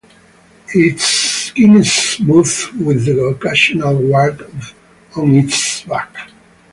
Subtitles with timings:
[0.73, 2.51] Its skin is smooth,
[2.83, 4.41] with the occasional wart
[5.15, 6.11] on its back.